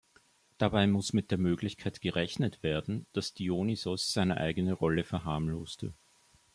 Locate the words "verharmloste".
5.03-5.93